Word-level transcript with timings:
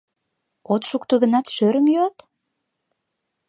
От 0.73 0.81
шукто 0.89 1.13
гынат, 1.21 1.45
шӧрым 1.55 1.85
йӱат? 1.91 2.15